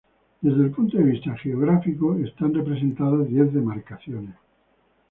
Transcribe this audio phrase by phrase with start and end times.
[0.41, 4.33] Desde el punto de vista geográfico, están representadas diez demarcaciones.